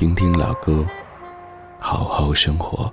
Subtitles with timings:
[0.00, 0.82] 听听老歌
[1.78, 2.90] 好好生活。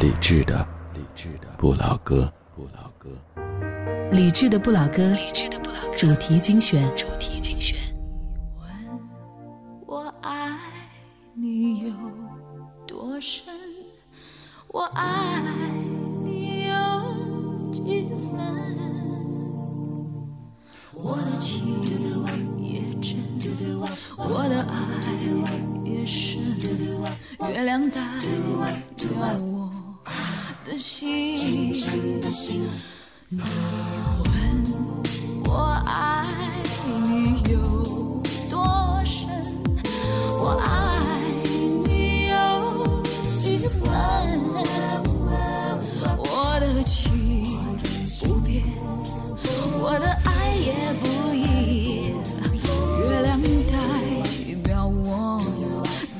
[0.00, 3.08] 理智的理智的不老歌不老歌。
[4.10, 5.16] 理智的不老歌
[5.96, 6.82] 主题精选。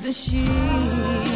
[0.05, 1.34] the sheep.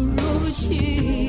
[0.00, 1.27] 如一。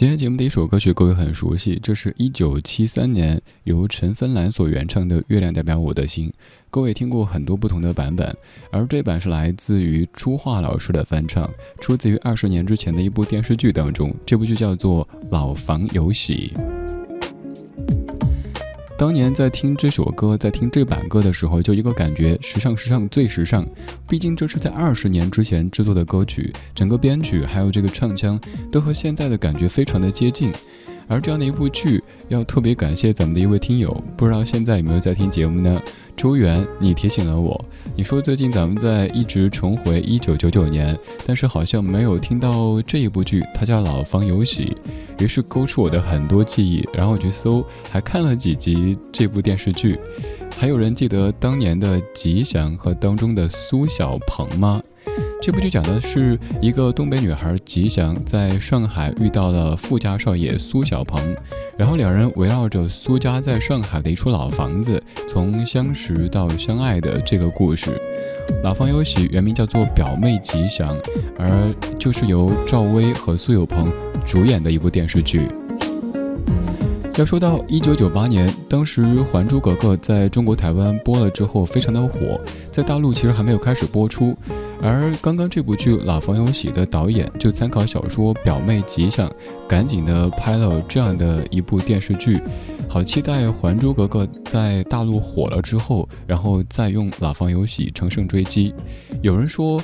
[0.00, 6.26] 今天节目的一首歌曲，各位很熟悉，这是一九七三年由陈芬兰所原唱的《月亮代表我的心》。
[6.70, 8.34] 各位听过很多不同的版本，
[8.72, 11.50] 而这版是来自于朱桦老师的翻唱，
[11.82, 14.10] 出自于二十年之前的一部电视剧当中。
[14.24, 16.50] 这部剧叫做《老房有喜》。
[19.00, 23.66] 当年在听这首歌，在听这版歌的时候，就一个感觉，时尚，时尚，最时尚。
[24.06, 28.38] 毕竟这是在二十年之前制作的歌曲，整个编曲还有这个唱腔，
[28.70, 30.52] 都和现在的感觉非常的接近。
[31.10, 35.82] 而这样的一部剧，要特别感谢咱们的一位听友，不知道现在有没有在听节目呢？
[36.16, 37.64] 周元，你提醒了我。
[37.96, 40.96] 你说最近咱们在一直重回一九九九年，
[41.26, 44.76] 但是好像没有听到这一部剧，它叫《老房有喜》，
[45.24, 49.98] 于是勾出我的很多记忆，然后我去搜，还看了几集这部电视剧。
[50.56, 54.80] 还有人记得当年的吉祥和当中的苏小鹏吗？
[55.42, 61.34] 这部剧讲的是一个东北女孩吉祥在上海遇到了富家少爷苏小鹏，
[61.78, 67.98] 然后两人围绕着苏家在上海的一处老房子，从相识到相爱的这个故事。
[68.62, 70.94] 老房有喜原名叫做表妹吉祥，
[71.38, 73.90] 而就是由赵薇和苏有朋
[74.26, 75.46] 主演的一部电视剧。
[77.16, 82.38] 要说到一九九八年，当时《还珠格格》在中国台湾播了之后非常的火，
[82.70, 84.36] 在大陆其实还没有开始播出。
[84.82, 89.28] 而刚刚这部剧《老房有喜》的导演就参考小说《表妹吉祥》，
[89.68, 92.40] 赶紧的拍了这样的一部电视剧。
[92.88, 98.74] 好期待《还珠格格》在大陆火了之后，然后再用《老房有喜》乘胜追击。
[99.22, 99.82] 有人说。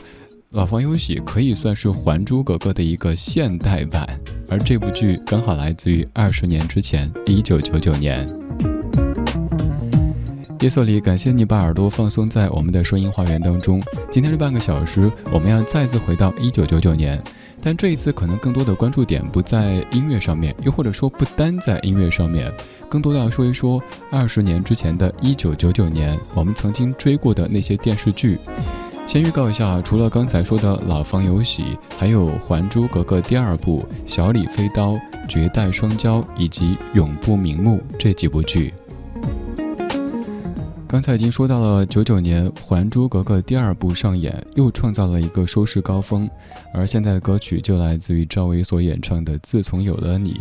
[0.50, 4.08] 老房有喜可以算是《还珠格格》的一个现代版，
[4.48, 8.45] 而这部剧刚好来自于二十年之前，一九九九年。
[10.60, 13.82] 夜色里，感谢你把耳朵放松在我们的声音花园当中。
[14.10, 17.22] 今天这半个小时，我们要再次回到一九九九年，
[17.62, 22.50] 但这一次可能更多的关注点不在音乐上面，又或者说不单在音乐上面，
[22.88, 28.38] 更多的要说一说二十年之前的一九九九年，我们曾经追过的那些电视剧。
[29.06, 34.92] 先预告一下，除了刚才说的老房有喜，还有《还珠格格》第二部《小李飞刀》
[35.28, 38.72] 《绝代双骄》以及《永不瞑目》这几部剧。
[40.88, 46.30] 刚才已经说到了九九年《还珠格格》第二部上演，又创造了一个收视高峰。
[46.72, 50.32] 而现在的歌曲就来自于赵薇所演唱的《自从有了你》，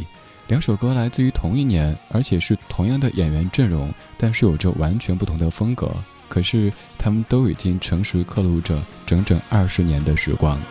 [0.48, 5.90] 两首歌来自于同一年，而且是同样的演员阵容，但是有着完全不同的风格。
[6.30, 10.62] 可是，他们都已经诚实刻录着整整二十年的时光。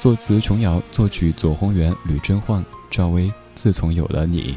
[0.00, 3.32] 作词琼瑶，作曲左宏元、吕贞焕、赵薇。
[3.54, 4.54] 自从有了你。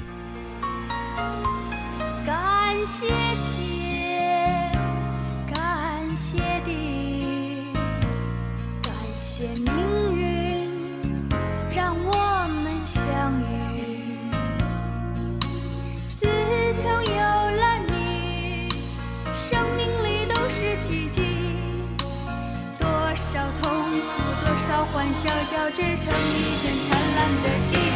[25.72, 27.89] 织成一片灿烂的记忆。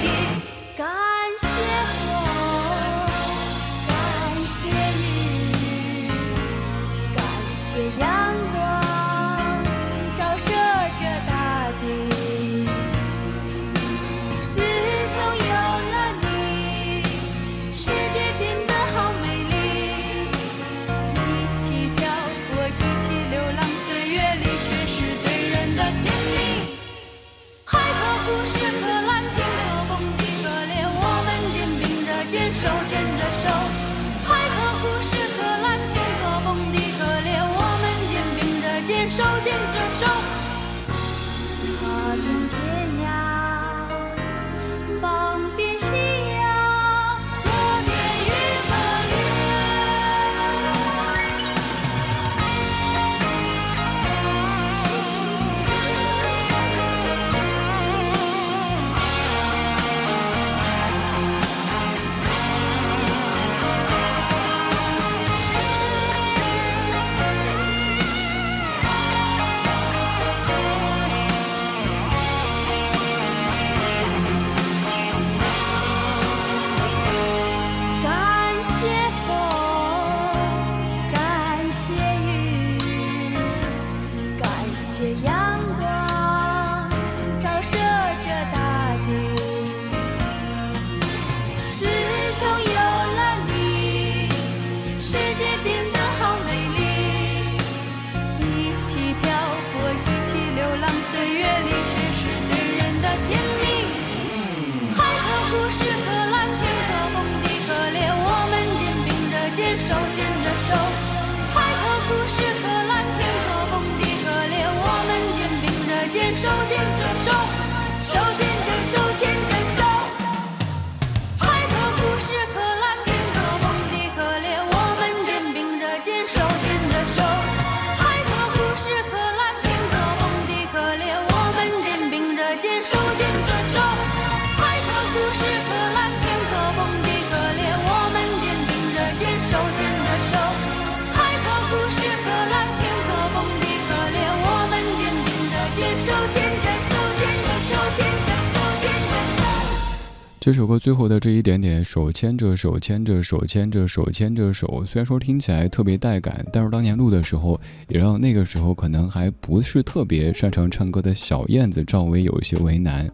[150.84, 163.10] 最后的这一点点，手牵着手，牵着手，牵着手，牵着手，虽然说听起来特别带感，但是当年录的时候，也让那个时候可能还不是特别擅长唱歌的小燕子赵薇有一些为难。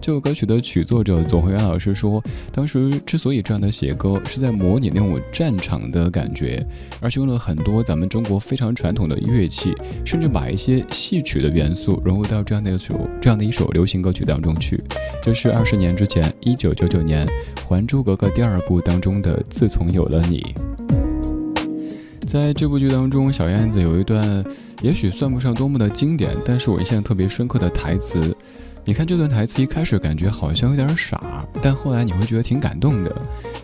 [0.00, 2.24] 这首歌曲的曲作者左宏元老师说，
[2.54, 6.66] 当时之所以这样的写歌，是在模拟那种战场的感觉，
[7.02, 9.74] 而且用了很多咱们中国非常传统的乐器，
[10.06, 14.82] 甚至把一些戏曲的元素融入到这样的一首这样的一首流行歌曲当中去。
[15.22, 17.09] 这是二十年之前，一九九九年
[17.68, 20.54] 《还珠格格》第二部当中的《自从有了你》。
[22.26, 24.44] 在这部剧当中，小燕子有一段，
[24.82, 28.36] 也许算不上多么的经典，但是我印象特别深刻的台词。
[28.84, 33.14] 你看这段台词，一开始感觉好像有点傻，但后来你会觉得挺感动的。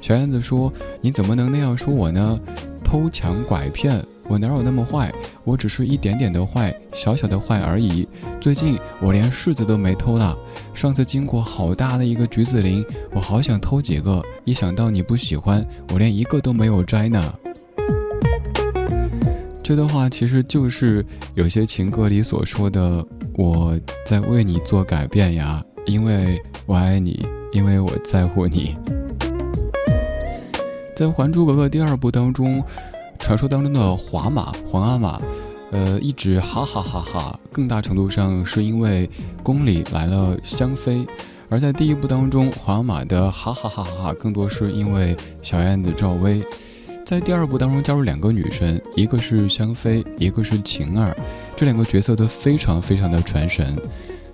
[0.00, 2.38] 小燕子说：“你怎么能那样说我呢？
[2.84, 5.12] 偷抢拐骗，我哪有那么坏？
[5.44, 8.08] 我只是一点点的坏，小小的坏而已。
[8.40, 10.36] 最近我连柿子都没偷了。
[10.74, 17.34] 上次经过好大的一个橘子林，我好想偷几个，一想到你不喜欢，我连一个都没有摘呢。”
[19.62, 21.04] 这段话其实就是
[21.34, 23.04] 有些情歌里所说的。
[23.38, 28.74] 我在为你做改变呀，因为我爱你，因为我在乎你。
[30.94, 32.64] 在《还珠格格》第二部当中，
[33.16, 35.20] 传说当中的华马皇阿玛，
[35.70, 39.08] 呃，一直哈哈哈哈，更大程度上是因为
[39.42, 41.04] 宫里来了香妃；
[41.48, 46.42] 而在第一部当中，皇阿玛的哈哈哈哈，更多是因为小燕子赵薇。
[47.04, 51.16] 在第二部当中加入两个女生，一个是香妃，一个是晴儿，
[51.54, 53.76] 这两个角色都非常非常的传神。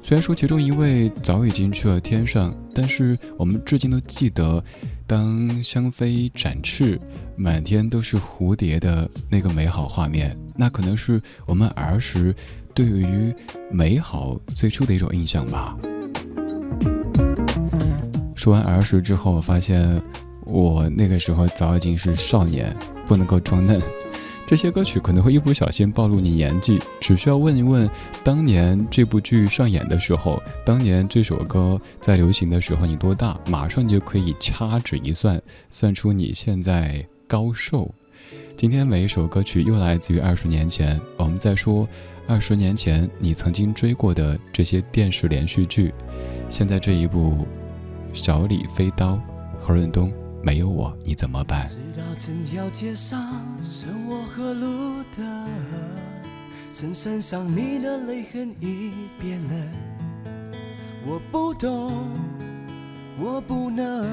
[0.02, 4.64] 虽然说其中一位早已经去了天上，但是我们至今都记得，
[5.12, 6.98] 当香妃展翅，
[7.36, 12.34] 满天都是蝴蝶的那个美好画面，那可能是我们儿时
[12.72, 13.30] 对于
[13.70, 15.76] 美好最初的一种印象吧。
[18.34, 20.02] 说完儿时之后，我发现。
[20.44, 22.76] 我那个时候早已经是少年，
[23.06, 23.80] 不能够装嫩。
[24.44, 27.88] 这些歌曲可能会一不小心暴露你年纪，只需要问一问，
[28.22, 37.90] 当年这部剧上演的时候，当年这首歌在流行的时候你多大，马上就可以掐指一算，算出你现在高寿。
[38.54, 41.88] 今天每一首歌曲又来自于二十年前，我们在说
[42.26, 45.94] 二十年前你曾经追过的这些电视连续剧。
[46.50, 47.30] 现在这一部
[48.12, 49.14] 《小李飞刀》，
[49.58, 50.12] 何润东。
[50.42, 51.66] 没有我，你怎么办？
[51.68, 53.18] 知道整条街上
[53.62, 55.22] 剩我和路的，
[56.72, 59.66] 衬衫上你的泪痕已变了。
[61.06, 62.10] 我不懂，
[63.20, 64.08] 我不能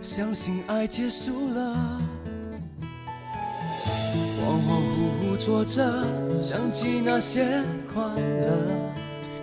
[0.00, 2.00] 相信爱结束了。
[4.14, 7.62] 恍恍惚惚坐着，想起那些
[7.92, 8.92] 快乐。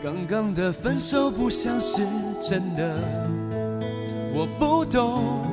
[0.01, 2.07] 刚刚的分手不像是
[2.41, 3.40] 真的。
[4.33, 5.45] 我不懂，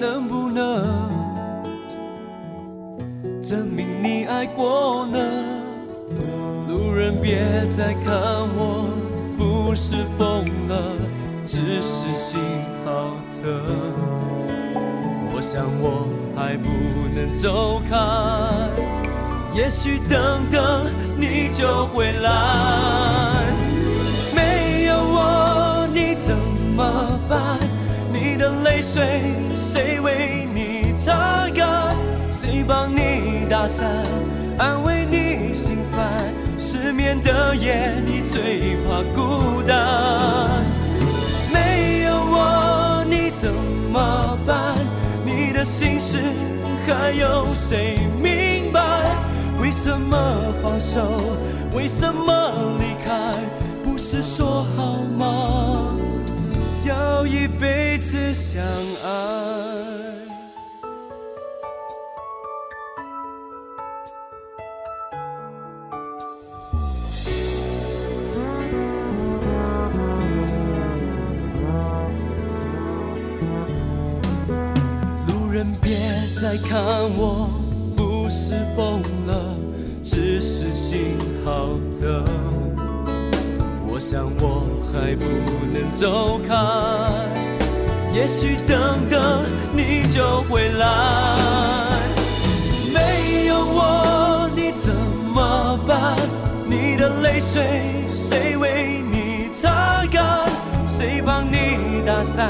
[0.00, 1.10] 能不能
[3.42, 5.18] 证明你爱过呢？
[6.68, 7.38] 路人别
[7.68, 8.14] 再看
[8.56, 8.88] 我，
[9.36, 10.96] 不是疯了，
[11.44, 12.40] 只是心
[12.84, 13.42] 好疼。
[15.36, 16.68] 我想我还不
[17.14, 17.96] 能走开，
[19.54, 20.86] 也许等等
[21.18, 22.30] 你就回来。
[24.34, 26.34] 没有我你怎
[26.76, 27.58] 么办？
[28.44, 29.22] 的泪水，
[29.56, 31.96] 谁为你擦干？
[32.30, 33.90] 谁帮你打伞，
[34.58, 36.34] 安慰你心烦？
[36.58, 40.62] 失眠的夜，你最怕孤单。
[41.50, 43.50] 没有我，你怎
[43.90, 44.76] 么办？
[45.24, 46.20] 你的心事，
[46.86, 48.80] 还有谁明白？
[49.58, 50.16] 为什么
[50.62, 51.00] 放手？
[51.72, 53.32] 为什么离开？
[53.82, 55.96] 不是说好吗？
[56.86, 58.62] 要一辈子相
[59.02, 59.08] 爱。
[75.26, 75.96] 路人别
[76.40, 76.82] 再看
[77.16, 77.48] 我，
[77.96, 79.56] 不是疯了，
[80.02, 82.24] 只是心好疼。
[83.86, 85.24] 我想我还不
[85.72, 86.54] 能走开，
[88.14, 89.42] 也许等等
[89.74, 90.86] 你就回来。
[92.94, 96.16] 没有我你怎么办？
[96.68, 97.82] 你的泪水
[98.12, 100.46] 谁为你擦干？
[100.86, 102.48] 谁帮你打伞，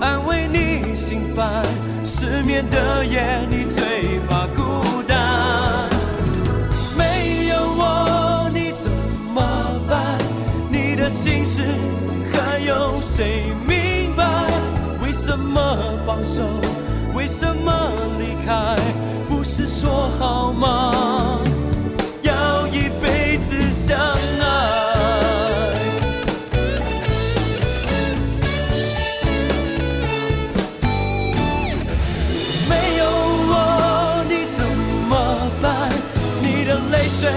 [0.00, 1.64] 安慰你心烦？
[2.04, 4.46] 失眠的夜你最怕
[11.02, 11.10] 的。
[11.10, 11.64] 心事，
[12.32, 14.24] 还有谁明白？
[15.02, 16.42] 为什么放手？
[17.12, 18.76] 为什么离开？
[19.28, 21.40] 不是说好吗？
[22.22, 24.42] 要一辈子相爱。
[32.68, 33.04] 没有
[33.50, 34.64] 我，你怎
[35.08, 35.90] 么办？
[36.40, 37.28] 你的泪水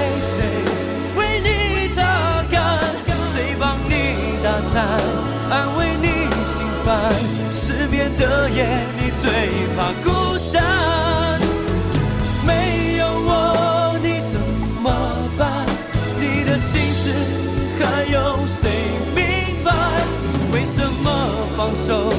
[8.55, 8.65] 夜，
[8.97, 9.29] 你最
[9.75, 10.09] 怕孤
[10.53, 10.63] 单。
[12.47, 14.39] 没有我，你怎
[14.81, 14.89] 么
[15.37, 15.65] 办？
[16.17, 17.11] 你的心事
[17.77, 18.71] 还有谁
[19.13, 19.73] 明白？
[20.53, 21.11] 为什么
[21.57, 22.13] 放手？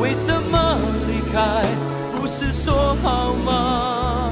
[0.00, 1.62] 为什么离开？
[2.12, 4.30] 不是说好吗？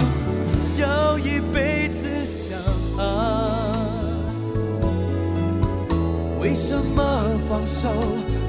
[0.79, 2.57] 要一辈子相
[2.97, 3.05] 爱。
[6.41, 7.91] 为什么放手？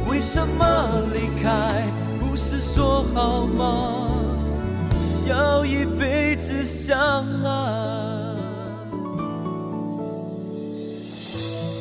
[0.09, 0.65] 为什么
[1.13, 1.83] 离开？
[2.31, 4.07] 不是说好吗？
[5.27, 6.97] 要一辈子相
[7.43, 7.49] 爱。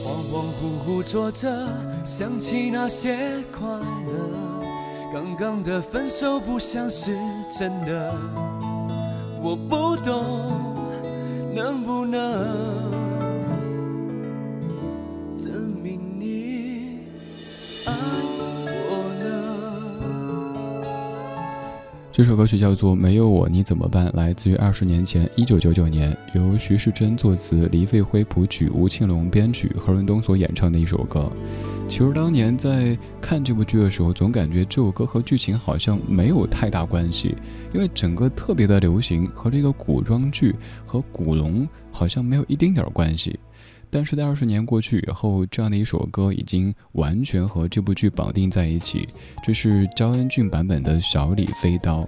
[0.03, 1.49] 恍恍惚惚坐着，
[2.05, 3.17] 想起那些
[3.53, 4.29] 快乐。
[5.13, 7.17] 刚刚的分手不像是
[7.57, 8.13] 真的，
[9.41, 10.75] 我不懂，
[11.55, 13.00] 能不能
[22.21, 31.33] 这首歌曲叫做《没有我你怎么办》，来自于二十年前，一九九九年，由徐世珍作词，黎费辉谱曲，吴庆隆编曲，何润东所演唱的一首歌。
[31.89, 37.35] 其实当年在看这部剧的时候，总感觉这首歌和剧情好像没有太大关系，
[37.73, 40.55] 因为整个特别的流行，和这个古装剧
[40.85, 43.41] 和古龙好像没有一丁点儿关系。
[43.91, 49.09] 但是在二十年过去以后，这样的一首歌已经完全和这部剧绑定在一起。
[49.43, 52.03] 这是焦恩俊版本的《小李飞刀》。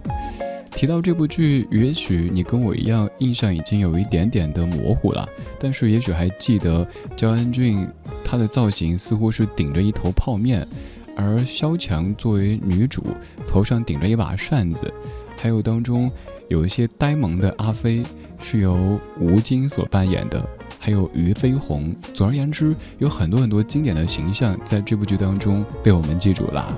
[0.75, 7.87] 提到这部剧，也许你跟我一样，印象已经有一点点的模糊了，但是也许还记得焦恩俊
[8.25, 10.67] 他的造型似乎是顶着一头泡面，
[11.15, 13.03] 而萧蔷作为女主，
[13.47, 14.91] 头上顶着一把扇子，
[15.37, 16.11] 还有当中
[16.49, 18.03] 有一些呆萌的阿飞
[18.41, 20.43] 是由吴京所扮演的。
[20.85, 26.77] 还有俞飞鸿，总而言之，有很多很多经典的形象在这部剧当中被我们记住了。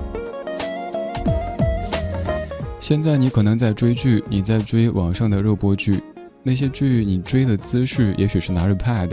[2.79, 6.03] 现在你可能在追剧，你在追网上的热播剧，
[6.43, 9.09] 那些剧你追的姿势，也许是拿着 pad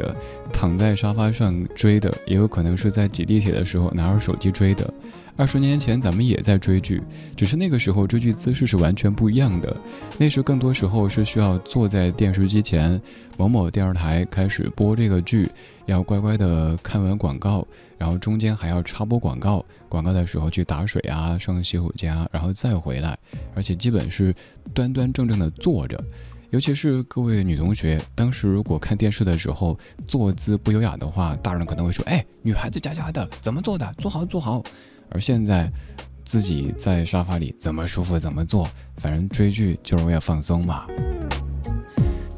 [0.52, 4.92] 躺在沙发上追的，也有可能是在挤地铁的时候拿着手机追的。
[5.34, 7.02] 二十年前，咱们也在追剧，
[7.34, 9.74] 只是那个时候追剧姿势是完全不一样的。
[10.18, 13.00] 那时更多时候是需要坐在电视机前，
[13.38, 15.48] 某某电视台开始播这个剧，
[15.86, 17.66] 要乖乖的看完广告，
[17.96, 19.64] 然后中间还要插播广告。
[19.88, 23.18] 广告的时候去打水啊，上洗手间啊，然后再回来，
[23.54, 24.34] 而且基本是
[24.74, 25.98] 端端正正的坐着。
[26.50, 33.90] 尤其是各位女同学，当时如果看电视的时候坐姿不优雅的话，大人可能会说：“哎，女孩子家家的，怎么坐的？
[33.96, 34.62] 坐好，坐好。”
[35.12, 35.70] 而现在，
[36.24, 40.86] 自己在沙发里怎么舒服怎么做，反正追剧就是为了放松嘛。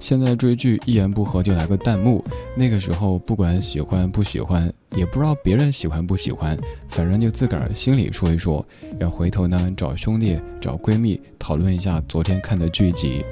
[0.00, 2.22] 现在追剧一言不合就来个弹幕，
[2.54, 6.54] 那个时候不管喜欢不喜欢，也不知道别人喜欢不喜欢，
[6.90, 8.66] 反正就自个儿心里说一说，
[9.00, 13.24] 然后回头呢找兄弟找闺蜜讨论一下昨天看的剧集。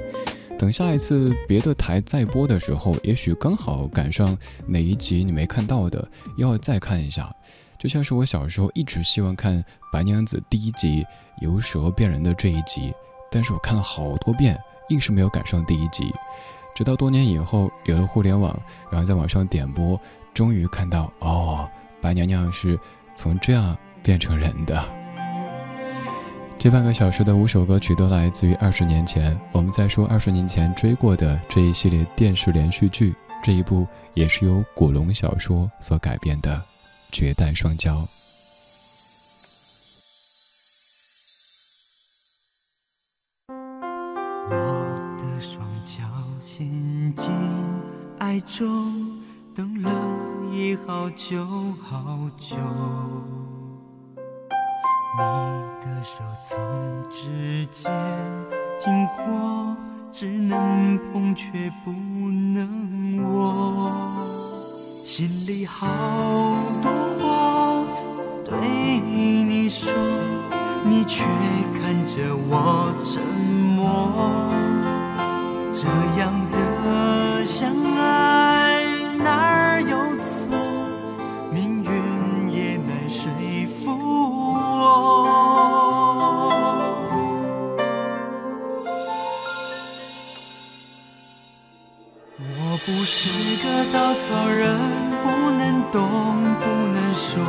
[0.57, 7.31] 等下一次别的台再播的时候，也许刚好赶上哪一集你没看到的，要再看一下。
[7.83, 11.05] 就像是我小时候一直希望看《白娘子》第一集
[11.41, 12.93] 由蛇变人的这一集，
[13.29, 16.09] 但是我看了好多遍，硬是没有赶上第一集。
[16.73, 18.57] 直到多年以后有了互联网，
[18.89, 19.99] 然后在网上点播，
[20.33, 21.69] 终于看到哦，
[21.99, 22.79] 白娘娘是
[23.17, 24.81] 从这样变成人的。
[26.57, 36.63] 这半个小时的五首歌曲都来自于二十年前，我们在说二十年前追过的这一系列电视连续剧，这一部也是由古龙小说所改编的。
[37.13, 37.93] 绝代双骄。
[44.49, 46.01] 我的双脚
[46.43, 46.67] 陷
[47.15, 47.31] 进
[48.17, 49.21] 爱中，
[49.55, 49.91] 等了
[50.51, 51.45] 已好久
[51.83, 52.57] 好久。
[55.15, 55.21] 你
[55.85, 56.57] 的手从
[57.11, 57.91] 指尖
[58.79, 59.77] 经过，
[60.11, 64.32] 只能碰却不能握。
[65.15, 65.85] 心里好
[66.81, 67.85] 多话
[68.43, 68.57] 对
[68.99, 69.93] 你说
[70.83, 71.23] 你却
[71.79, 74.49] 看着我沉默
[75.71, 75.87] 这
[76.19, 78.83] 样的相爱
[79.19, 79.95] 哪儿有
[80.25, 80.49] 错
[81.53, 83.31] 命运也难说
[83.67, 83.95] 服
[92.39, 93.29] 我我不是
[93.63, 95.02] 个稻草人。
[95.91, 96.09] 动，
[96.59, 97.41] 不能说，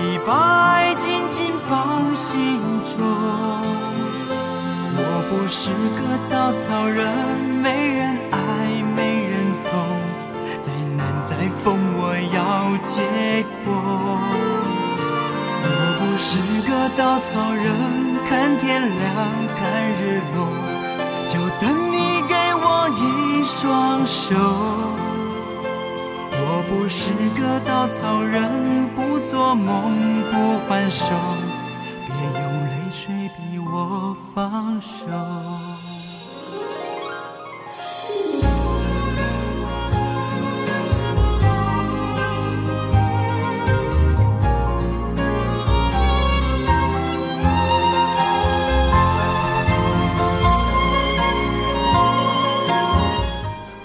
[0.00, 0.32] 已把
[0.72, 2.58] 爱紧紧放心
[2.96, 2.98] 中。
[4.94, 7.08] 我不是个稻草人，
[7.62, 8.36] 没人爱，
[8.94, 9.72] 没人懂，
[10.60, 13.02] 再难再疯，我要结
[13.64, 13.66] 果。
[15.64, 16.30] 我不是
[16.68, 17.64] 个稻草人，
[18.28, 18.90] 看天亮，
[19.58, 19.60] 看
[20.00, 20.38] 日落，
[21.28, 21.96] 就等你
[22.28, 22.66] 给我
[22.98, 24.34] 一双手。
[26.72, 31.14] 不是个稻草人，不做梦，不还手，
[32.06, 35.06] 别用泪水逼我放手。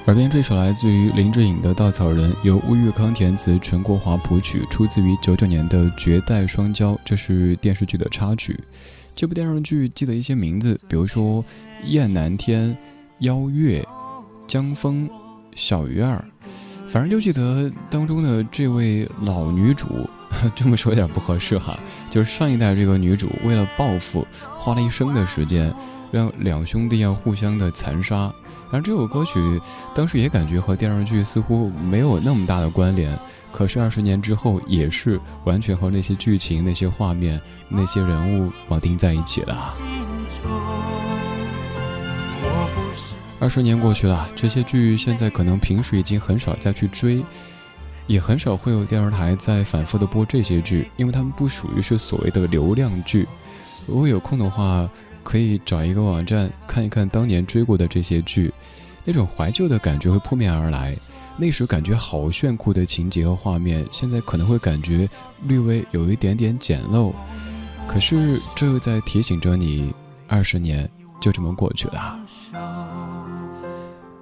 [0.07, 8.57] 耳边这首来自于林志颖的《稻草人》，由吴玉康填词，陈国华谱曲，出自于九九年的《绝代双骄》，这是电视剧的插曲。
[9.13, 11.43] 这部电视剧记得一些名字，比如说
[11.87, 12.73] 燕南天、
[13.19, 13.85] 邀月、
[14.47, 15.09] 江枫、
[15.55, 16.23] 小鱼儿，
[16.87, 20.09] 反正就记得当中的这位老女主。
[20.55, 21.77] 这么说有点不合适哈，
[22.09, 24.25] 就是上一代这个女主为了报复，
[24.57, 25.73] 花了一生的时间，
[26.13, 28.33] 让两兄弟要互相的残杀。
[28.69, 29.61] 然后这首歌曲
[29.95, 33.17] 当时也感觉和电视剧似乎没有那么大的关联，
[33.49, 39.57] 可是二十年之后也是完全和那些剧情、那些画面、那些人物绑定在一起了。
[43.39, 47.23] 二十年过去了，这些剧现在可能平时已经很少再去追，
[48.05, 53.25] 也很少会有电视台在反复的播这些剧，因为他们不属于是所谓的流量剧。
[53.85, 54.89] 如果有空的话。
[55.27, 58.49] 可以找一个网站看一看当年追过的这些剧，
[59.03, 60.95] 那种怀旧的感觉会扑面而来。
[61.35, 65.05] 那时感觉好炫酷的情节和画面，现在可能会感觉
[65.43, 67.13] 略微有一点点简陋。
[67.85, 69.93] 可是这又在提醒着你，
[70.29, 72.17] 二十年就这么过去了。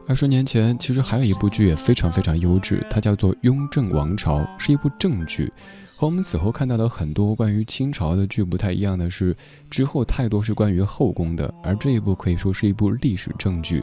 [0.08, 5.54] 二十年前，其实还有一部剧也非常非常优质，它叫做《雍正王朝》，是一部正剧。
[5.98, 9.34] 和我们此后看到的很多关于清朝的剧不太一样的是，
[9.70, 13.82] 之后太多是关于后宫的，而这一部可以说是一部历史正剧。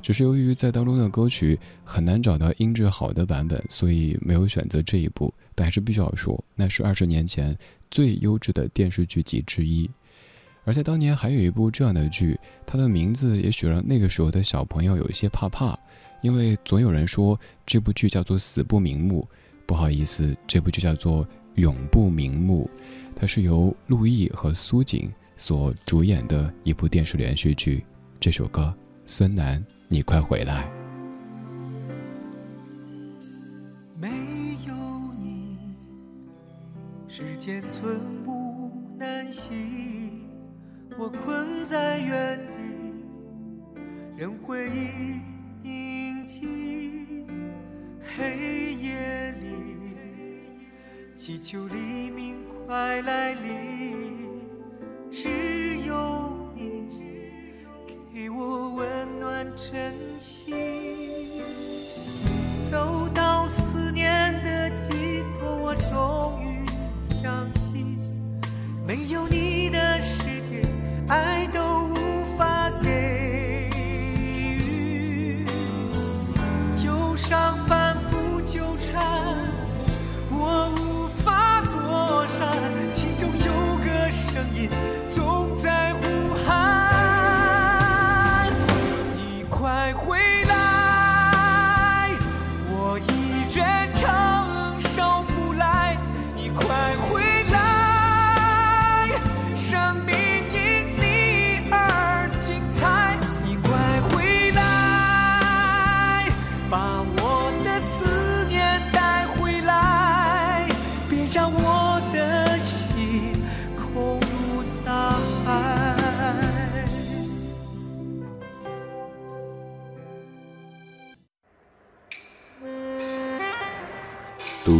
[0.00, 5.34] 只是由于在当中的歌曲很难找到音质好的版本，所以没有选择这一部。
[5.56, 7.58] 但还是必须要说，那是二十年前
[7.90, 9.90] 最优质的电视剧集之一。
[10.62, 15.76] 而在当年还有一部这样的剧，它的名字也许让那个时候的小朋友有一些怕怕，
[16.22, 19.26] 因为总有人说这部剧叫做《死不瞑目》。
[19.66, 21.26] 不好意思，这部剧叫做。
[21.58, 22.70] 永不瞑目，
[23.16, 27.84] 它是由陆毅和苏锦所主演的一部电视连续剧。
[28.20, 28.72] 这首歌，
[29.06, 30.70] 孙楠，你快回来。
[34.00, 34.08] 没
[34.66, 34.74] 有
[35.20, 35.58] 你，
[37.08, 39.50] 时间寸步难行，
[40.96, 42.58] 我困在原地，
[44.16, 46.46] 任回忆印记，
[48.16, 48.57] 黑。
[51.28, 53.77] 祈求黎明快来临，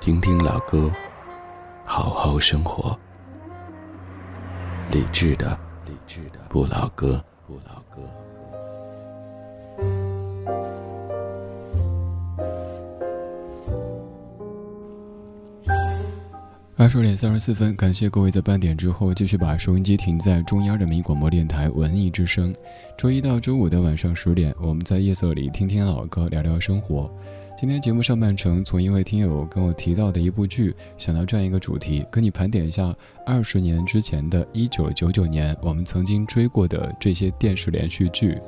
[0.00, 0.90] 听听老歌，
[1.84, 2.98] 好好生活。
[4.90, 8.00] 理智的，理智的不老歌，不老歌。
[16.78, 22.54] 二十点三十四分，感谢各位在半点之后继续把收音机停在中央人民广播电台文艺之声。
[22.96, 27.14] 周一到周五的晚上十点，我们在夜色里听听老歌，聊聊生活。
[27.60, 32.96] 今天节目上半程，从一位听友跟我提到的一部剧，想到这样一个主题，跟你盘点一下
[33.26, 38.38] 二十年之前的一九九九年，我们曾经追过的这些电视连续剧。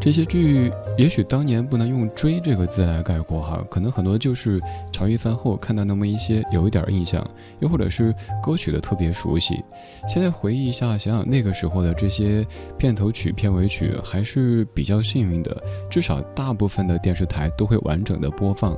[0.00, 4.58] 这些剧也许当年不能用“追”这个字来概括哈，可能很多就是
[4.90, 7.22] 茶余饭后看到那么一些，有一点印象，
[7.58, 9.62] 又或者是歌曲的特别熟悉。
[10.08, 12.46] 现在回忆一下，想想那个时候的这些
[12.78, 18.74] 片头曲、片尾曲，还是比较幸运的，至少大部分的电视台都会完整的播放。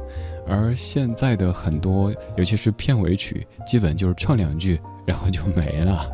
[0.49, 6.05] 而现在的很多，尤其是片尾曲，基本就是唱两句，然后就没了。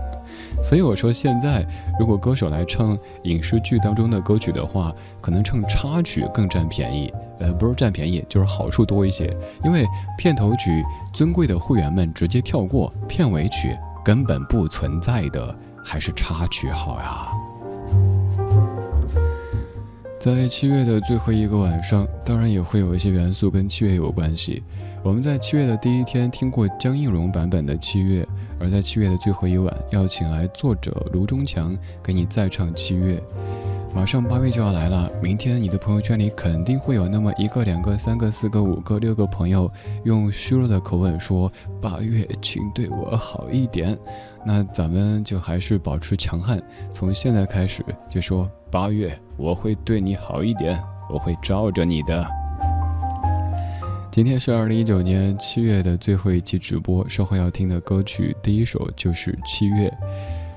[0.63, 1.67] 所以我说，现在
[1.99, 7.13] 如果歌手来唱影视剧当中的歌曲的话，可能唱插曲更占便宜。
[7.39, 9.35] 呃，不是占便宜，就是好处多一些。
[9.65, 9.87] 因为
[10.19, 17.29] 片头曲，尊贵的会员们直接跳过；片尾曲根本不存在的，还是插曲好呀。
[20.19, 24.63] 在七月的最后一个晚上，当然也会有一些元素跟七月有关系。
[25.05, 28.23] 我们在七月的第一天听过江映蓉版本的《七月》。
[28.61, 33.23] 而在七月的最后一晚，要请来作者卢中强给你再唱七月。
[33.95, 39.71] 马上八月就要来了，明天你的朋友圈里肯定会有那么一个、两个、三个、四个、五个、六个朋友，
[40.05, 43.99] 用虚弱的口吻说：“八月，请对我好一点。”
[44.45, 50.79] 那咱们就还是保持强悍，从现在开始就说：“八月，我会对你好一点，
[51.11, 52.29] 我会罩着你的。”
[54.19, 59.89] 今天是二零一九年七月的最后一期直播，稍后要听的歌曲第一首就是《七月》。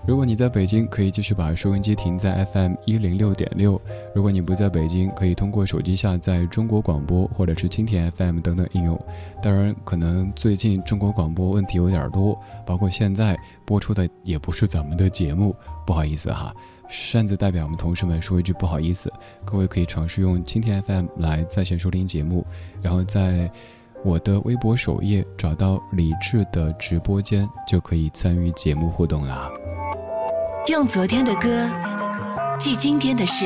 [0.08, 3.80] 如果你在北京，可以继续把收音机停在 FM 一零六点六；
[4.16, 9.00] 如果你不在北京，可以通过手机下载中国广播或者是蜻蜓 FM 等等应用。
[9.44, 16.52] 当然，可能最近中国广播问题有点多，包括现在播出的也不是咱们的节目，不好意思哈。
[16.92, 19.12] 擅自代表我们同事们说一句不好意思，
[19.46, 22.46] 各位可以尝试用蜻蜓 FM 来在线收听节目，
[22.82, 23.50] 然后在
[24.04, 29.50] 我的微博首页找到李智的直播间，就可以参与节目互动啦。
[30.68, 31.70] 用昨天的歌
[32.60, 33.46] 记今天的事，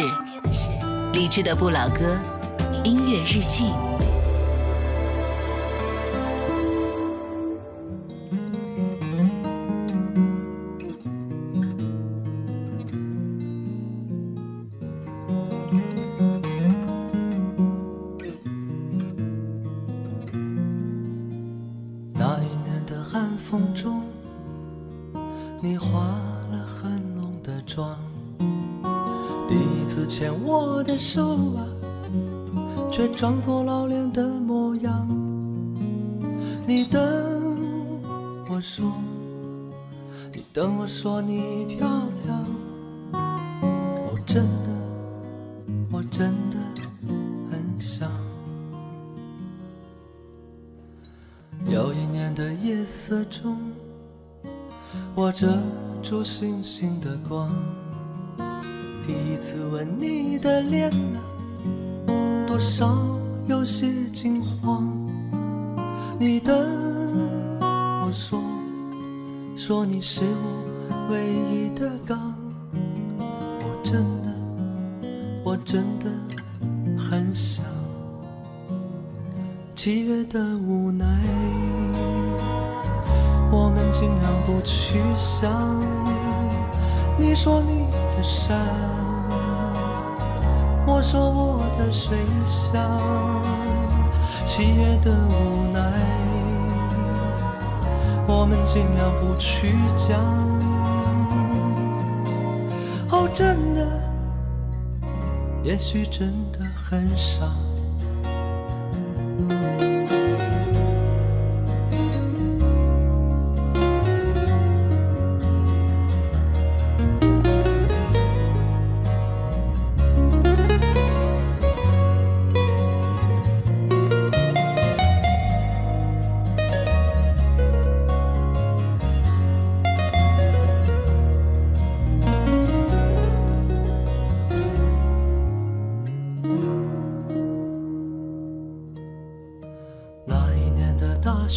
[1.13, 2.17] 李智的不老歌
[2.83, 3.65] 音乐日记。
[30.45, 31.23] 我的手
[31.55, 31.65] 啊，
[32.91, 35.07] 却装作老练的模样，
[36.67, 37.01] 你等
[38.47, 38.85] 我说，
[40.31, 41.87] 你等我说你漂
[42.25, 42.45] 亮，
[43.11, 44.69] 我真的，
[45.91, 46.57] 我真的
[47.51, 48.07] 很想。
[51.67, 53.57] 有一年的夜色中，
[55.15, 55.57] 我遮
[56.03, 57.49] 住星星的光，
[59.05, 61.21] 第一次吻你的脸啊。
[62.47, 62.97] 多少
[63.47, 64.89] 有些惊慌，
[66.17, 66.57] 你等
[67.61, 68.41] 我说，
[69.55, 72.33] 说你是我唯一的港，
[73.19, 74.33] 我真的，
[75.43, 76.09] 我真的
[76.97, 77.63] 很想。
[79.75, 81.05] 七月的无奈，
[83.51, 85.51] 我们竟然不去想
[87.19, 88.57] 你，你说你的山。
[90.87, 92.99] 我说我的水乡，
[94.45, 95.79] 七月的无奈，
[98.27, 100.19] 我们尽量不去讲。
[103.09, 103.85] 哦，真的，
[105.63, 107.64] 也许真的很傻。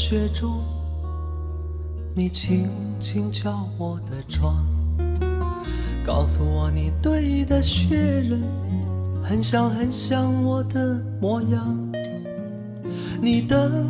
[0.09, 0.62] 雪中，
[2.14, 4.64] 你轻轻敲我的窗，
[6.03, 8.42] 告诉我你堆的雪人
[9.23, 11.77] 很像很像我的模样。
[13.21, 13.87] 你等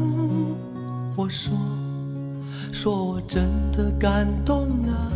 [1.14, 1.56] 我说，
[2.72, 5.12] 说我真的感动啊！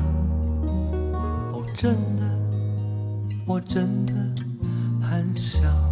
[1.53, 2.23] 哦，真的，
[3.45, 4.13] 我真的
[5.03, 5.92] 很想。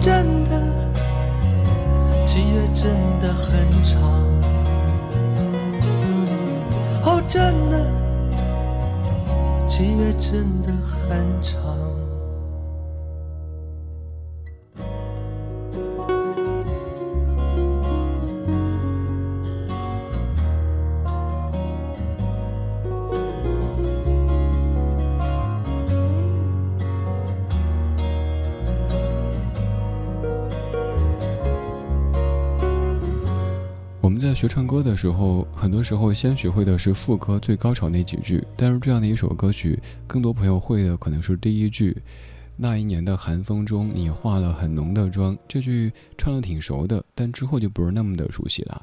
[0.00, 0.50] 真的，
[2.26, 4.00] 七月真的很长。
[7.04, 7.74] 哦，真的，
[9.68, 11.87] 七月真的很长。
[34.38, 42.00] 学唱歌的时候，很多时候先学会的是副歌最高潮那几句，但是这样的一首歌曲，更多朋友会的可能是第一句。
[42.56, 45.36] 那一年的寒风中，你化了很浓的妆。
[45.48, 48.80] 这句唱的挺熟的，但之后就不是那么的熟悉了。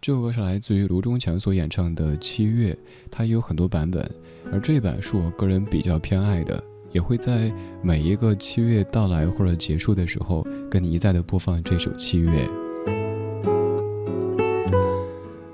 [0.00, 2.72] 这首歌是来自于卢中强所演唱的《七月》，
[3.10, 4.10] 它也有很多版本，
[4.50, 12.30] 而这版是我个人比较偏爱的，也会在每一个七月到来或者结束的时候，跟你一再的播放这首《七月》。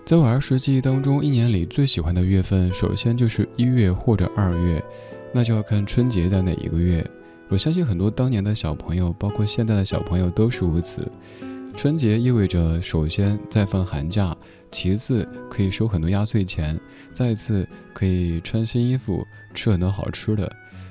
[0.05, 4.83] 在我儿时记忆当中，一年里最喜欢的月份，首先就是一月或者二月，
[5.33, 7.09] 那就要看春节在哪一个月。
[7.49, 11.09] 我相信很多当年的小朋友，包括现在的小朋友都是如此。
[11.77, 14.37] 春节意味着，首先在放寒假，
[14.73, 16.79] 其次可以收很多压岁钱，
[17.13, 20.51] 再次可以穿新衣服，吃很多好吃的。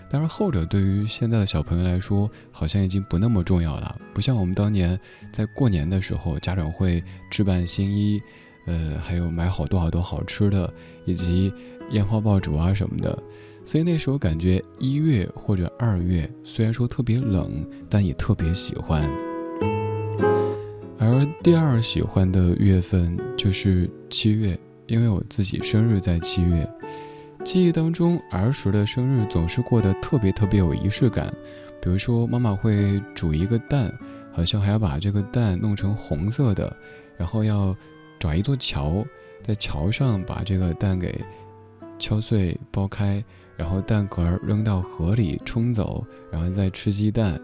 [0.09, 3.99] 当然，后者对于现在的小朋友来说，好像已经不那么重要了。
[4.13, 4.97] 不像我们当年
[5.33, 8.21] 在过年的时候，家长会置办新衣。
[8.67, 10.71] 呃，还有买好多好多好吃的，
[11.05, 11.51] 以及
[11.89, 13.17] 烟花爆竹啊什么的，
[13.65, 19.09] 所以那时候感觉一月或者二月虽然说特别冷，但也特别喜欢。
[20.99, 26.69] 而第二喜欢的月份就是七月，因为我自己生日在七月。
[27.43, 31.33] 记忆当中儿时的生日总是过得特别特别有仪式感，
[31.81, 33.91] 比如说妈妈会煮一个蛋，
[34.31, 36.71] 好像还要把这个蛋弄成红色的，
[37.17, 37.75] 然后要。
[38.21, 39.03] 找一座桥，
[39.41, 41.19] 在桥上把这个蛋给
[41.97, 43.23] 敲碎、剥开，
[43.57, 47.41] 然后蛋壳扔到河里冲走，然后再吃鸡蛋。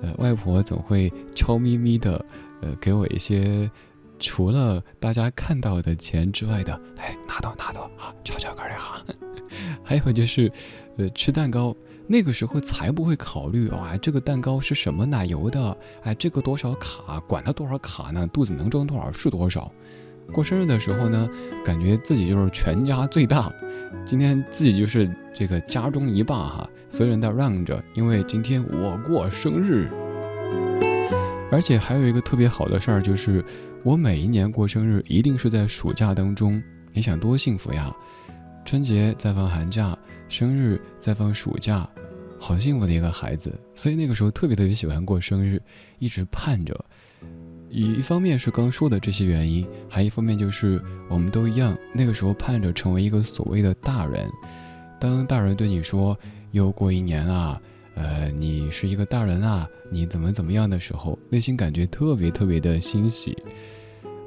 [0.00, 2.24] 呃，外婆总会悄咪咪的，
[2.62, 3.68] 呃，给我一些
[4.20, 9.04] 除了大家看到的钱之外的，哎，拿到拿到，好，悄悄个的哈。
[9.82, 10.50] 还有就是，
[10.96, 11.74] 呃，吃蛋糕，
[12.06, 19.70] 那个时候才不会考虑哇，这个蛋糕是什么奶油的，哎，这个多少卡，管它多少卡呢，肚子能装多少是多少。
[20.32, 21.28] 过生日的时候呢，
[21.64, 23.52] 感觉自己就是全家最大，
[24.06, 29.88] 今天自己就是这个家中一霸哈，所有人都让着，因为今天我过生日。
[31.52, 33.44] 而且还有一个特别好的事儿，就是
[33.82, 36.62] 我每一年过生日一定是在暑假当中，
[36.92, 37.92] 你想多幸福呀！
[38.64, 41.88] 春节再放寒假，生日再放暑假，
[42.38, 43.52] 好幸福的一个孩子。
[43.74, 45.60] 所以那个时候特别特别喜欢过生日，
[45.98, 46.84] 一直盼着。
[47.70, 54.28] 一一方面是刚说的这些原因，还一方面就是我们都一样，那个时候盼着成为一个所谓的大人。
[54.98, 56.18] 当大人对你说
[56.50, 57.62] 又过一年了，
[57.94, 63.38] 呃，你是一个大人啊，你怎么怎么样的时候，内心感觉特别特别的欣喜，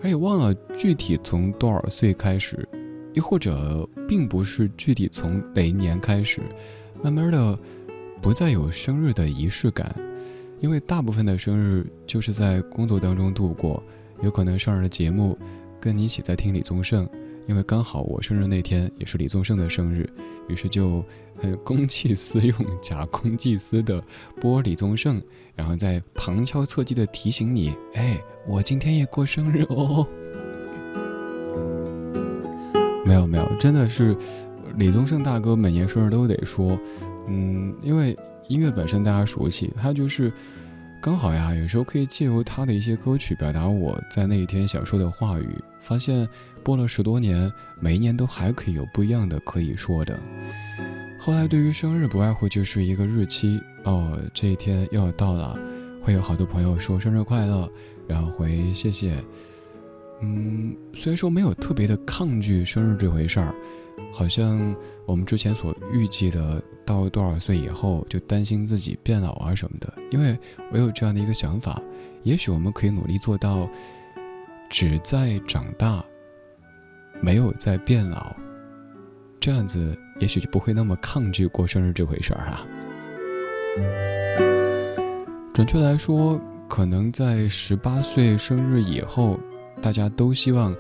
[0.02, 2.66] 而且忘了具体从多少岁开始，
[3.14, 6.42] 又或者并不是具体从哪一年开始，
[7.04, 7.60] 慢慢的
[8.22, 9.94] 不再有生日的仪式感。
[10.64, 13.84] 因为大部分的生日就是在工作当中度过，
[14.22, 15.38] 有可能生日的节目
[15.78, 17.06] 跟你一起在听李宗盛，
[17.48, 20.10] 因为刚好我生日那天也是李宗盛的生日，
[20.48, 21.04] 于是就
[21.42, 24.02] 呃公器私用，假公济私的
[24.40, 25.22] 播李宗盛，
[25.54, 30.08] 然后再旁敲侧击的提醒你，哎，我今天也过生日哦。
[33.06, 34.16] 没有没有，真的是
[34.78, 36.80] 李宗盛大哥每年生日都得说，
[37.28, 40.32] 嗯，因为音乐本身大家熟悉，它就是
[41.02, 45.48] 刚好呀，有时候可以借由他的一些歌曲表达我在那一天想说的话语。
[45.80, 46.26] 发现
[46.64, 50.18] 播了十多年，每一年都还可以有不一样的可以说的。
[51.20, 55.60] 后来对于生日，不外乎就是一个日期哦，这一天又要到了，
[56.02, 57.70] 会有好多朋友说生日快乐，
[58.08, 59.14] 然后回谢谢。
[60.22, 63.54] 嗯，虽然说没有特别的抗拒生日这回事儿，
[64.12, 64.76] 好像
[65.06, 69.94] 我们之前所预计的，到多少岁以后就担心自己变老啊什么的。
[70.12, 70.38] 因为
[70.72, 71.82] 我有这样的一个想法，
[72.24, 73.70] 也许我们可以努力做到，
[74.70, 76.04] 只在长大，
[77.22, 78.36] 没有在变老，
[79.40, 82.66] 这样子也许就不会那么抗拒过生日这回事儿啊。
[85.54, 89.40] 准确来说，可能在十八岁生日以后。
[89.82, 90.74] 大家都希望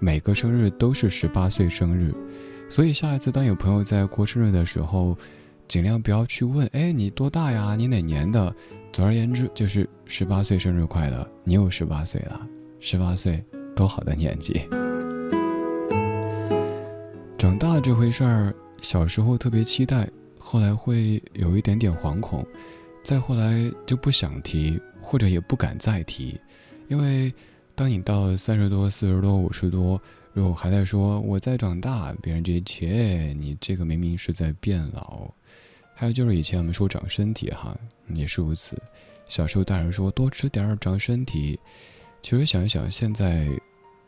[0.00, 2.12] 每个生日都是十八岁生日，
[2.68, 5.16] 所以下一次当有朋友在过生日的时候，
[5.66, 7.74] 尽量不要去问：“哎，你多大呀？
[7.74, 8.54] 你哪年的？”
[8.92, 11.26] 总而言之，就是十八岁生日快乐！
[11.44, 12.46] 你有十八岁了，
[12.78, 13.42] 十八岁
[13.74, 14.68] 多好的年纪！
[17.38, 20.08] 长大这回事儿，小时候特别期待，
[20.38, 22.46] 后来会有一点点惶恐，
[23.02, 26.38] 再后来就不想提，或者也不敢再提，
[26.88, 27.32] 因为。
[27.74, 30.02] 当你到三十多、四十多、五十多，
[30.38, 35.28] 如果还在说我在长大，别人就切，你这个明明是在变老。
[35.96, 37.76] 还有就是以前我们说长身体哈，
[38.10, 38.80] 也是如此。
[39.28, 41.58] 小时候大人说多吃点儿长身体，
[42.22, 43.48] 其实想一想，现在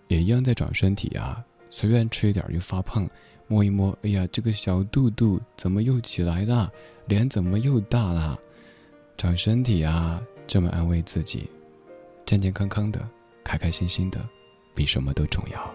[0.07, 1.45] 也一样在长身体啊。
[1.69, 3.11] 随便吃一点就发胖，
[3.49, 6.71] 摸一摸，哎呀，这个小肚肚怎么又起来了？
[7.07, 8.39] 脸怎么又大了？
[9.17, 11.51] 长身体啊，这么安慰自己，
[12.25, 13.01] 健健康康的。
[13.43, 14.25] 开开心心的，
[14.77, 15.75] 比什么都重要。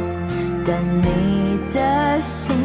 [0.65, 2.55] 但你的心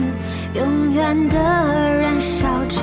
[0.54, 2.80] 永远的燃烧着，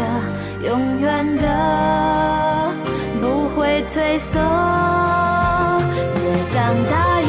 [0.63, 2.73] 永远的
[3.21, 3.43] 不。
[3.55, 4.43] 会退缩，越
[6.49, 7.21] 长大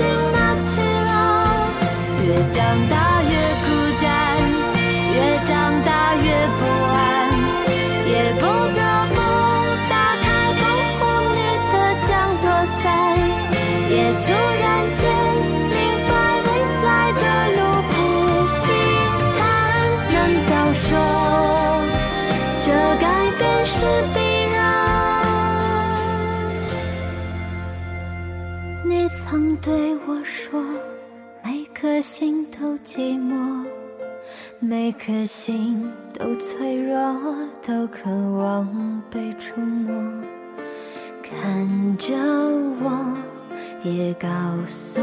[0.00, 0.33] waiting
[32.04, 33.64] 心都寂寞，
[34.60, 37.16] 每颗心都脆弱，
[37.66, 39.90] 都渴望被触摸。
[41.22, 42.14] 看着
[42.82, 43.16] 我，
[43.82, 44.28] 也告
[44.66, 45.00] 诉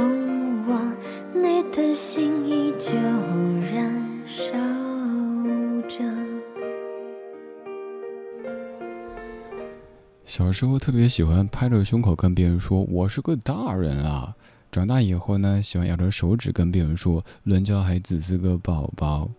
[0.68, 0.80] 我，
[1.34, 2.96] 你的心依旧
[3.74, 4.54] 燃烧
[5.90, 6.06] 着。
[10.24, 14.36] 小时候特别喜欢拍着胸口跟别人说我是个大人啊，
[14.72, 19.30] 长大以后呢，喜欢咬着手指跟别人说伦教还只是个宝宝。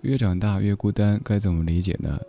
[0.00, 2.20] 越长大越孤单，该怎么理解呢？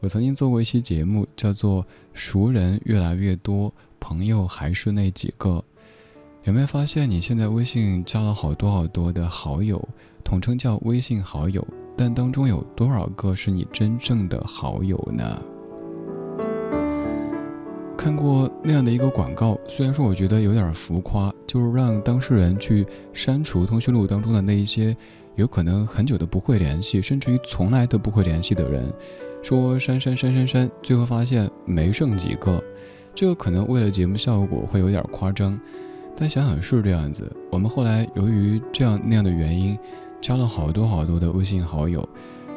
[0.00, 1.84] 我曾经做过一期节目，叫做
[2.14, 5.62] “熟人越来越多，朋友还是那几个”。
[6.44, 9.86] 有没有发现你现在微信加了好多好多的好友，
[10.22, 15.42] 统称叫微信好友，但当中有多少个是你真正的好友呢？
[17.98, 24.96] 看过那样的一个广告，虽然说我觉得有点浮夸，就是让当事人去删除通讯录当中的那一些
[25.34, 28.88] 有可能很久都不会联系，甚至于从来都不会联系的人，
[29.42, 32.62] 说删删删删删，最后发现没剩几个。
[33.16, 35.58] 这个可能为了节目效果会有点夸张，
[36.16, 37.28] 但想想是这样子。
[37.50, 39.76] 我们后来由于这样那样的原因，
[40.20, 42.08] 加了好多好多的微信好友，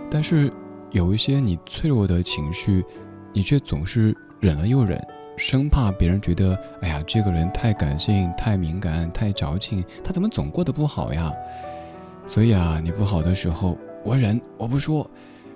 [0.08, 0.54] 但是
[0.92, 2.86] 有一些你脆弱的情绪，
[3.34, 5.04] 你却总是忍了又忍。
[5.42, 11.34] 生怕别人觉得，哎呀，这个人太感性、太敏感、太矫情，他怎么总过得不好呀？
[12.28, 15.04] 所以啊，你不好的时候我忍，我不说；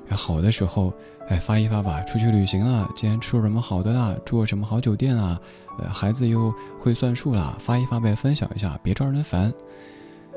[0.10, 0.92] 好的时候，
[1.28, 5.40] 哎，发一发吧，出去旅行了，今天吃了什么好的啦，住了什么好酒店啊？
[5.78, 9.54] 呃，孩子又会算数啦，发一发呗，分享一下，别招人烦。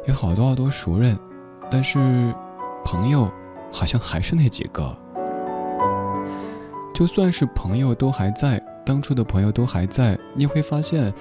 [0.07, 1.19] 有好多好多熟人，
[1.71, 2.35] 但是
[2.85, 3.33] 朋友
[3.73, 4.95] 好像还是那几个。
[6.95, 8.58] 就算是朋友都还在。
[8.89, 11.13] 当初的朋友都还在，你会发现，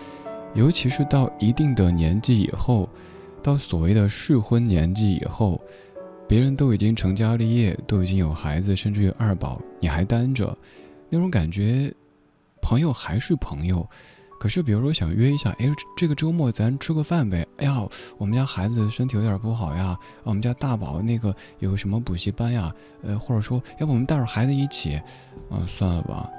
[0.53, 2.88] 尤其是到一定的年纪以后，
[3.43, 5.61] 到所谓的适婚年纪以后，
[6.30, 10.57] 别人都已经成家立业，都已经有孩子，甚至有二宝，你还单着，
[11.09, 11.93] 那种感觉，
[12.61, 13.86] 朋友还是朋友。
[14.39, 17.45] 可是，比如说想约一下，哎，这个周末咱吃个饭呗。
[17.57, 17.86] 哎呀，
[18.18, 22.74] 我们家孩子身体有点不好呀，我们家大宝那个有什么补习班呀？
[23.03, 24.97] 呃，或者说，要不我们带着孩子一起？
[25.51, 26.30] 嗯，算了吧。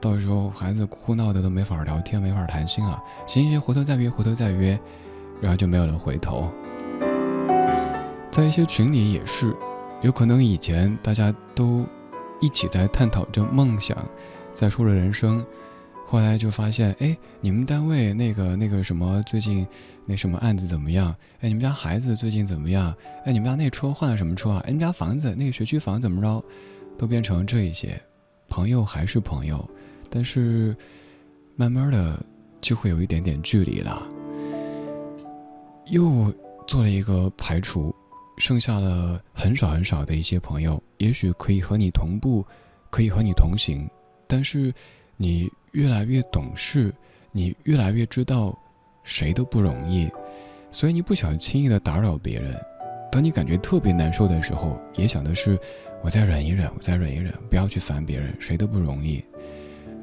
[0.00, 3.02] 到时候孩子哭闹的都没法聊天，没法谈心了。
[3.26, 4.78] 行行行，回头再约，回头再约，
[5.40, 6.50] 然后就没有了回头。
[8.30, 9.54] 在一些群里也是，
[10.02, 11.86] 有可能以前大家都
[12.40, 13.96] 一起在探讨着梦想，
[14.52, 15.44] 在说着人生，
[16.04, 19.66] 后来就发现，哎，你们单位那个那个什么最近
[20.04, 21.14] 那什么案子怎么样？
[21.40, 22.94] 哎，你们家孩子最近怎么样？
[23.24, 24.62] 哎，你们家那车换了什么车啊？
[24.64, 26.44] 哎，你们家房子那个学区房怎么着？
[26.98, 28.00] 都变成这一些。
[28.48, 29.68] 朋友还是朋友，
[30.08, 30.76] 但是
[31.54, 32.24] 慢慢的
[32.60, 34.06] 就会有一点点距离了。
[35.86, 36.32] 又
[36.66, 37.94] 做了一个排除，
[38.38, 42.44] 剩下了很少很少的一些朋友，也许可以和你同步，
[42.90, 43.88] 可以和你同行，
[44.26, 44.74] 但是
[45.16, 46.92] 你越来越懂事，
[47.30, 48.56] 你越来越知道
[49.04, 50.10] 谁都不容易，
[50.70, 52.60] 所以你不想轻易的打扰别人。
[53.16, 55.58] 当你感觉特别难受的时候，也想的是。
[56.02, 59.24] 我再忍一忍，我再忍一忍，不要去烦别人，谁都不容易。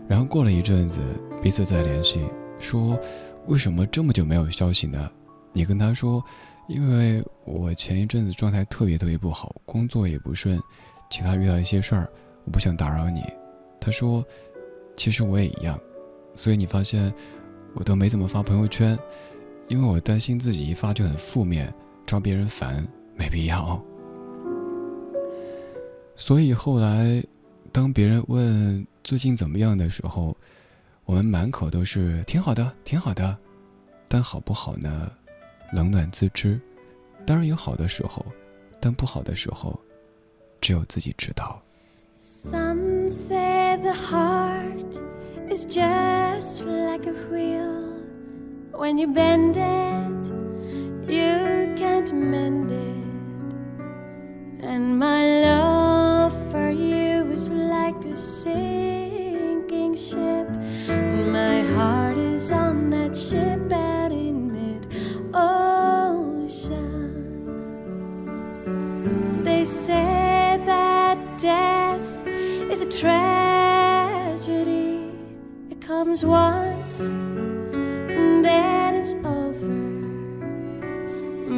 [0.08, 1.00] 然后过了一阵子，
[1.40, 2.20] 彼此再联系，
[2.60, 3.00] 说
[3.46, 5.12] 为什么这么久没有消息呢？
[5.52, 6.26] 你跟他说，
[6.68, 10.60] 因为我前一阵子状态特别特别不好，工作也不顺，
[11.08, 12.10] 其他遇到一些事儿，
[12.46, 13.22] 我不想打扰你。
[13.80, 14.26] 他说，
[14.96, 15.80] 其实我也一样，
[16.34, 17.14] 所以你发现
[17.76, 18.98] 我都没怎么发朋友圈，
[19.68, 21.72] 因为我担心自己一发就很负面，
[22.06, 22.86] 招别人烦，
[23.16, 23.82] 没必要。
[26.16, 27.24] 所以后来，
[27.72, 30.36] 当别人问最近怎么样的时候，
[31.06, 33.38] 我们满口都是挺好的，挺好的。
[34.08, 35.12] 但好不好呢？
[35.74, 36.60] 冷暖自知。
[37.26, 38.24] 当然有好的时候，
[38.80, 39.80] 但不好的时候，
[40.62, 41.60] 只有自己知道。
[42.16, 45.00] Some say the heart
[45.50, 47.82] is just like a wheel.
[48.72, 50.32] When you bend it,
[51.08, 52.93] you can't mend it.
[54.66, 60.48] And my love for you is like a sinking ship.
[60.88, 64.88] My heart is on that ship out in mid
[65.34, 66.72] ocean.
[69.44, 73.92] They say that death is a tragedy.
[75.72, 79.84] It comes once and then it's over.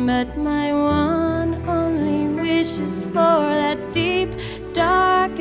[0.08, 1.45] But my one
[2.46, 4.30] wishes for that deep
[4.74, 5.35] dark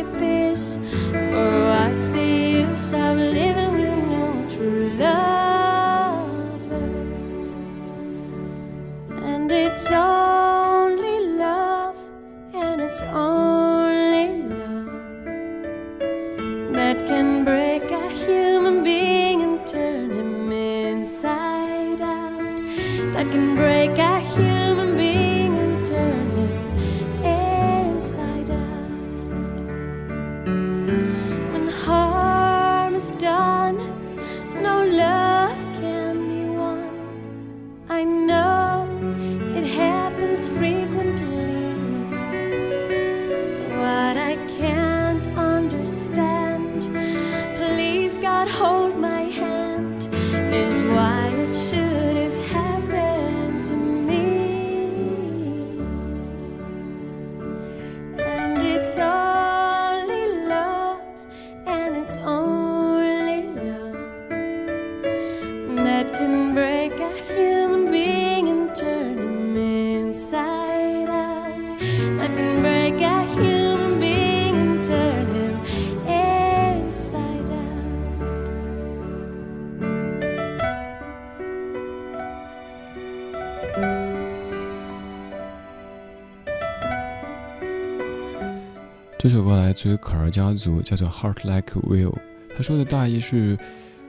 [89.75, 92.11] 自于可儿家族，叫做《Heart Like Will》。
[92.57, 93.59] 他说的大意是，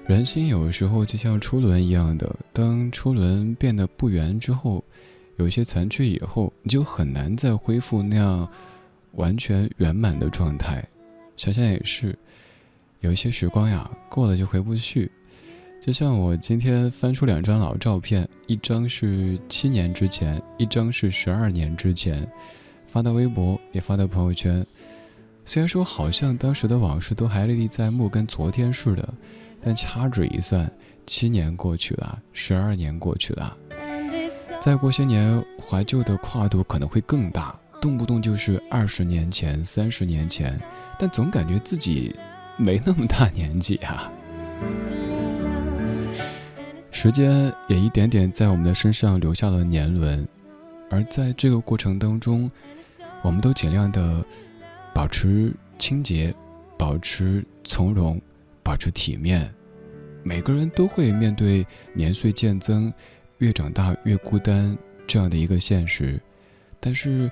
[0.06, 4.84] 人心有时候就像车轮一样的，当车轮变得不圆之后，
[5.38, 8.48] 有些残缺以后，你就很难再恢复那样
[9.14, 10.86] 完全圆满的状态。
[11.36, 12.18] 想想也是，
[13.00, 15.12] 有一些时光呀，过了就回不去。
[15.82, 22.28] 就像我今天翻出两张老照片，一张是七年之前，一张是十二年之前，
[22.88, 24.66] 发到微博也发到朋友圈。
[25.48, 29.14] 虽然说好像当时的往事都还历历在目，跟昨天似的，
[29.62, 30.70] 但掐指一算，
[31.06, 33.56] 七年过去了，十二年过去了，
[34.60, 40.60] 再过些年，怀旧的跨度可能会更大，动不动就是二十年前、三十年前，
[40.98, 42.14] 但总感觉自己
[42.58, 44.12] 没那么大年纪啊。
[46.92, 50.28] 时间也一点点在我们的身上留下了年轮，
[50.90, 52.50] 而在这个过程当中，
[53.22, 54.26] 我们都尽量的
[54.96, 56.34] 保持清洁，
[56.78, 58.20] 保持从容，
[58.64, 59.54] 保持体面。
[60.24, 62.92] 每个人都会面对年岁渐增，
[63.40, 64.76] 越长大越孤单
[65.06, 66.18] 这样的一个现实。
[66.80, 67.30] 但是，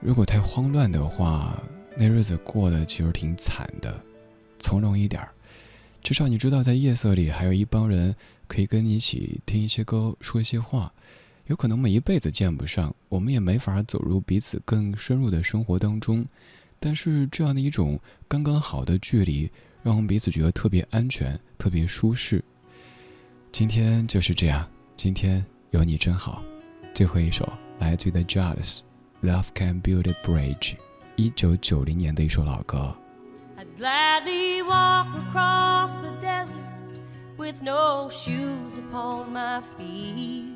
[0.00, 1.62] 如果太慌乱的话，
[1.94, 4.02] 那日子过得其实挺惨的。
[4.58, 5.28] 从容一点儿，
[6.02, 8.16] 至少你知道，在夜色里还有一帮人
[8.48, 10.90] 可以跟你一起听一些歌，说一些话。
[11.48, 16.24] 有可能我们一辈子见不上，我们也没法走入彼此更深入的生活当中。
[16.84, 19.50] 但是这样的一种刚刚好的距离，
[19.82, 22.44] 让我们彼此觉得特别安全、特别舒适。
[23.50, 26.44] 今天就是这样，今天有你真好。
[26.92, 28.80] 最后一首来自于 The Jazz，
[29.26, 30.74] 《Love Can Build a Bridge》，
[31.16, 32.94] 一九九零年的一首老歌。
[33.56, 36.58] I'd gladly walk across the desert
[37.38, 40.52] with no shoes upon my feet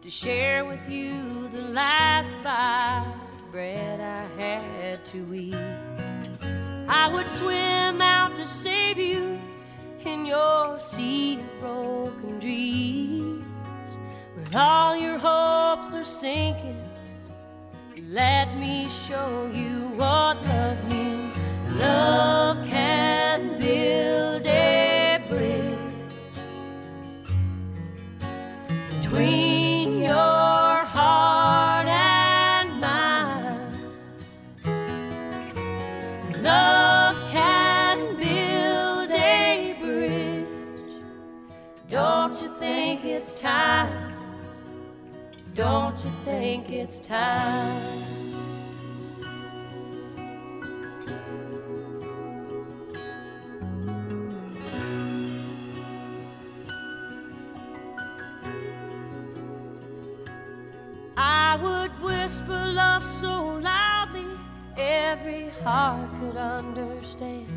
[0.00, 5.54] to share with you the last bite bread I had to eat.
[6.88, 9.40] I would swim out to save you
[10.04, 13.44] in your sea of broken dreams.
[14.34, 16.82] When all your hopes are sinking,
[18.08, 21.38] let me show you what love means.
[21.76, 22.87] Love can
[45.58, 47.82] Don't you think it's time?
[61.16, 64.26] I would whisper love so loudly
[64.76, 67.48] every heart could understand.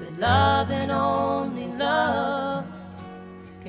[0.00, 2.64] That love and only love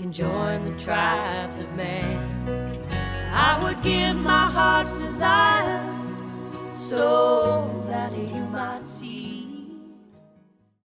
[0.02, 2.70] can join the tribes of man.
[3.34, 5.84] I would give my heart's desire
[6.76, 9.17] so that you might see